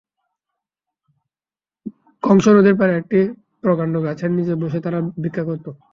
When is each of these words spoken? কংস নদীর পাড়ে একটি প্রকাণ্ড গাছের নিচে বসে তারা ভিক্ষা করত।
কংস 2.23 2.45
নদীর 2.49 2.75
পাড়ে 2.79 2.93
একটি 2.97 3.19
প্রকাণ্ড 3.63 3.93
গাছের 4.05 4.31
নিচে 4.37 4.53
বসে 4.61 4.79
তারা 4.85 4.99
ভিক্ষা 5.23 5.43
করত। 5.49 5.65